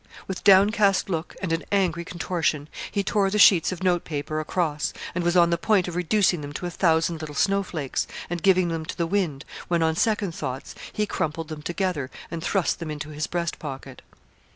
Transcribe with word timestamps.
With 0.27 0.43
downcast 0.43 1.11
look, 1.11 1.35
and 1.43 1.53
an 1.53 1.63
angry 1.71 2.03
contortion, 2.03 2.69
he 2.89 3.03
tore 3.03 3.29
the 3.29 3.37
sheets 3.37 3.71
of 3.71 3.83
note 3.83 4.03
paper 4.03 4.39
across, 4.39 4.93
and 5.13 5.23
was 5.23 5.37
on 5.37 5.51
the 5.51 5.59
point 5.59 5.87
of 5.87 5.95
reducing 5.95 6.41
them 6.41 6.53
to 6.53 6.65
a 6.65 6.71
thousand 6.71 7.21
little 7.21 7.35
snow 7.35 7.61
flakes, 7.61 8.07
and 8.27 8.41
giving 8.41 8.69
them 8.69 8.83
to 8.83 8.97
the 8.97 9.05
wind, 9.05 9.45
when, 9.67 9.83
on 9.83 9.95
second 9.95 10.33
thoughts, 10.33 10.73
he 10.91 11.05
crumpled 11.05 11.49
them 11.49 11.61
together, 11.61 12.09
and 12.31 12.43
thrust 12.43 12.79
them 12.79 12.89
into 12.89 13.09
his 13.09 13.27
breast 13.27 13.59
pocket. 13.59 14.01